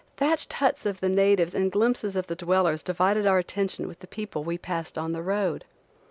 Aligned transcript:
Thatched 0.17 0.53
huts 0.53 0.87
of 0.87 0.99
the 0.99 1.09
natives 1.09 1.53
and 1.53 1.71
glimpses 1.71 2.15
of 2.15 2.25
the 2.25 2.35
dwellers 2.35 2.81
divided 2.81 3.27
our 3.27 3.37
attention 3.37 3.87
with 3.87 3.99
the 3.99 4.07
people 4.07 4.43
we 4.43 4.57
passed 4.57 4.97
on 4.97 5.11
the 5.11 5.21
road. 5.21 5.63